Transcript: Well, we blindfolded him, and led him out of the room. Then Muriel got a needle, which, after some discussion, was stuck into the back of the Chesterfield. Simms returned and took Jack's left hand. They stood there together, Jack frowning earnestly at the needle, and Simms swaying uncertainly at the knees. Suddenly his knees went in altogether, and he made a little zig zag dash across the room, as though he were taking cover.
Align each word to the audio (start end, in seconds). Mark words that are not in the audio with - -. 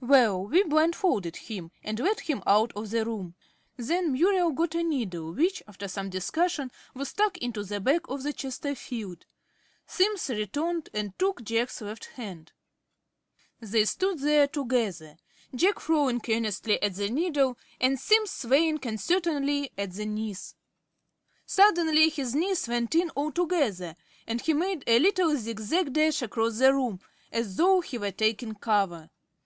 Well, 0.00 0.46
we 0.46 0.62
blindfolded 0.62 1.36
him, 1.36 1.70
and 1.82 2.00
led 2.00 2.20
him 2.20 2.42
out 2.46 2.72
of 2.74 2.88
the 2.88 3.04
room. 3.04 3.34
Then 3.76 4.12
Muriel 4.14 4.50
got 4.52 4.74
a 4.74 4.82
needle, 4.82 5.34
which, 5.34 5.62
after 5.68 5.88
some 5.88 6.08
discussion, 6.08 6.70
was 6.94 7.10
stuck 7.10 7.36
into 7.36 7.62
the 7.62 7.80
back 7.80 8.08
of 8.08 8.22
the 8.22 8.32
Chesterfield. 8.32 9.26
Simms 9.86 10.30
returned 10.30 10.88
and 10.94 11.12
took 11.18 11.42
Jack's 11.44 11.82
left 11.82 12.06
hand. 12.06 12.52
They 13.60 13.84
stood 13.84 14.20
there 14.20 14.46
together, 14.48 15.18
Jack 15.54 15.80
frowning 15.80 16.22
earnestly 16.30 16.82
at 16.82 16.94
the 16.94 17.10
needle, 17.10 17.58
and 17.78 18.00
Simms 18.00 18.30
swaying 18.30 18.78
uncertainly 18.86 19.70
at 19.76 19.92
the 19.92 20.06
knees. 20.06 20.54
Suddenly 21.44 22.08
his 22.08 22.34
knees 22.34 22.66
went 22.68 22.94
in 22.94 23.10
altogether, 23.14 23.96
and 24.26 24.40
he 24.40 24.54
made 24.54 24.84
a 24.86 24.98
little 24.98 25.36
zig 25.36 25.60
zag 25.60 25.92
dash 25.92 26.22
across 26.22 26.56
the 26.56 26.72
room, 26.72 27.00
as 27.30 27.56
though 27.56 27.82
he 27.82 27.98
were 27.98 28.12
taking 28.12 28.54
cover. 28.54 29.10